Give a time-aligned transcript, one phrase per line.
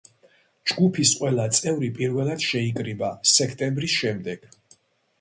[0.71, 4.53] ჯგუფის ყველა წევრი პირველად შეიკრიბა სექტემბრის შემდეგ.